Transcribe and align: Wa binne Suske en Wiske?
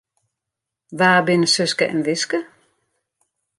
Wa 0.99 1.11
binne 1.25 1.47
Suske 1.53 1.85
en 1.93 2.01
Wiske? 2.07 2.39